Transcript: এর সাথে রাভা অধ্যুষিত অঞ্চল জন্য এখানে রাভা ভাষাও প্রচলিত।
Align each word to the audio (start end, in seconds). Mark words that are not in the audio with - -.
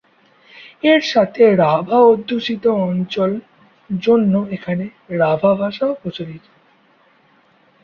এর 0.83 1.01
সাথে 1.05 1.43
রাভা 1.57 1.97
অধ্যুষিত 2.07 2.63
অঞ্চল 2.85 3.31
জন্য 3.89 4.33
এখানে 4.51 4.85
রাভা 5.19 5.51
ভাষাও 5.55 5.93
প্রচলিত। 5.93 6.45